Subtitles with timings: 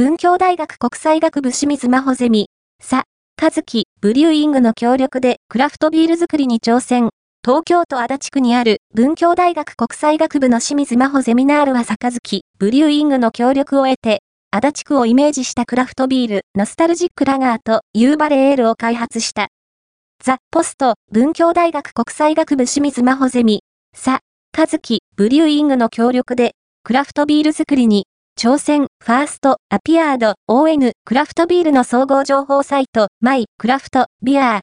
[0.00, 2.48] 文教大学国際学部清水麻帆ゼミ、
[2.82, 3.04] さ
[3.38, 7.10] かづき Brewing の協力でクラフトビール作りに挑戦。
[7.44, 19.48] 東京都足立区にある文教大学国際学部の清水麻帆ゼミナールはさかづき Brewing の協力を得て、足立区をイメージしたクラフトビール、ノスタルジックラガーとユーバレエールを開発した。
[20.24, 23.64] The post、文教大学国際学部清水麻帆ゼミ、
[23.94, 24.20] さ
[24.56, 26.52] かづき Brewing の協力で、
[26.84, 34.58] クラフトビール作りに、挑戦、ファースト、アピアード、ON、クラフトビールの総合情報サイト、マイ、クラフト、ビアー、